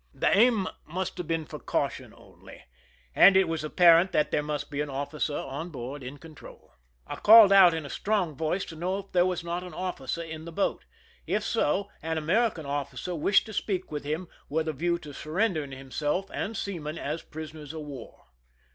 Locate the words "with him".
13.91-14.27